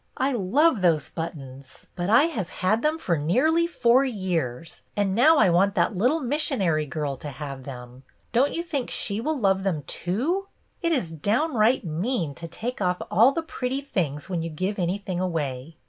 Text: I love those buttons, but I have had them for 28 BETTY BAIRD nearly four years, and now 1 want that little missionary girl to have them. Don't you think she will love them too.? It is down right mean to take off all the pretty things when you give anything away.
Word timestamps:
I 0.17 0.31
love 0.33 0.81
those 0.81 1.09
buttons, 1.09 1.85
but 1.95 2.09
I 2.09 2.23
have 2.23 2.49
had 2.49 2.81
them 2.81 2.97
for 2.97 3.15
28 3.17 3.17
BETTY 3.17 3.19
BAIRD 3.19 3.33
nearly 3.43 3.67
four 3.67 4.03
years, 4.03 4.81
and 4.97 5.13
now 5.13 5.35
1 5.35 5.53
want 5.53 5.75
that 5.75 5.95
little 5.95 6.19
missionary 6.19 6.87
girl 6.87 7.17
to 7.17 7.29
have 7.29 7.65
them. 7.65 8.01
Don't 8.33 8.51
you 8.55 8.63
think 8.63 8.89
she 8.89 9.21
will 9.21 9.37
love 9.37 9.61
them 9.61 9.83
too.? 9.85 10.47
It 10.81 10.91
is 10.91 11.11
down 11.11 11.53
right 11.53 11.83
mean 11.85 12.33
to 12.33 12.47
take 12.47 12.81
off 12.81 12.99
all 13.11 13.31
the 13.31 13.43
pretty 13.43 13.81
things 13.81 14.27
when 14.27 14.41
you 14.41 14.49
give 14.49 14.79
anything 14.79 15.19
away. 15.19 15.77